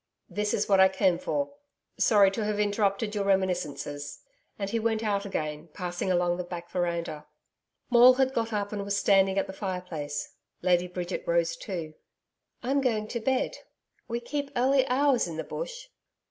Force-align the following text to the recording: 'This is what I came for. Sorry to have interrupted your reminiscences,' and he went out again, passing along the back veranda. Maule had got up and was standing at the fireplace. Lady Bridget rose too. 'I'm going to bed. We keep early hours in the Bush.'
'This 0.29 0.55
is 0.55 0.67
what 0.67 0.79
I 0.79 0.89
came 0.89 1.19
for. 1.19 1.53
Sorry 1.99 2.31
to 2.31 2.43
have 2.43 2.59
interrupted 2.59 3.13
your 3.13 3.23
reminiscences,' 3.25 4.21
and 4.57 4.67
he 4.67 4.79
went 4.79 5.03
out 5.03 5.27
again, 5.27 5.69
passing 5.75 6.09
along 6.11 6.37
the 6.37 6.43
back 6.43 6.71
veranda. 6.71 7.27
Maule 7.91 8.15
had 8.15 8.33
got 8.33 8.51
up 8.51 8.73
and 8.73 8.83
was 8.83 8.97
standing 8.97 9.37
at 9.37 9.45
the 9.45 9.53
fireplace. 9.53 10.33
Lady 10.63 10.87
Bridget 10.87 11.23
rose 11.27 11.55
too. 11.55 11.93
'I'm 12.63 12.81
going 12.81 13.07
to 13.09 13.19
bed. 13.19 13.57
We 14.07 14.19
keep 14.19 14.49
early 14.55 14.87
hours 14.87 15.27
in 15.27 15.37
the 15.37 15.43
Bush.' 15.43 15.87